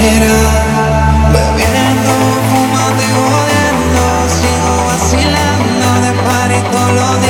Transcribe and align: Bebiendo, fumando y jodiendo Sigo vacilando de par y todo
Bebiendo, 0.00 0.30
fumando 2.48 3.02
y 3.02 3.10
jodiendo 3.18 4.02
Sigo 4.28 4.74
vacilando 4.86 5.88
de 6.02 6.12
par 6.22 6.50
y 6.52 6.60
todo 6.70 7.27